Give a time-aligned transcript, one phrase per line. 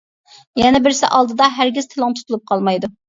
[0.61, 2.91] يەنە بىرسى ئالدىدا ھەرگىز تىلىڭ تۇتۇلۇپ قالمايدۇ.